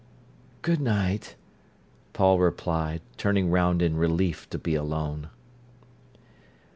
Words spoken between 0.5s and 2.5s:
"Good night," Paul